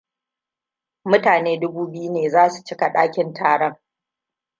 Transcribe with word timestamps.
Mutane 1.09 1.51
dubu 1.61 1.83
biyu 1.91 2.09
ne 2.13 2.23
za 2.33 2.43
su 2.51 2.59
cika 2.65 2.87
ɗakin 2.93 3.33
taron. 3.33 3.75